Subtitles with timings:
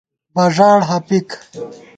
[0.35, 1.29] بݫاڑ ہَپِک